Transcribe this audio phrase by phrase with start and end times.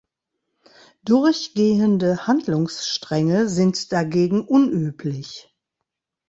[1.03, 5.53] Durchgehende Handlungsstränge sind dagegen unüblich.